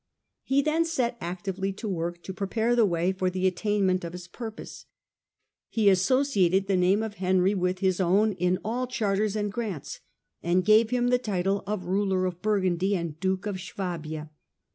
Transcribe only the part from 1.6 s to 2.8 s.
to work to prepare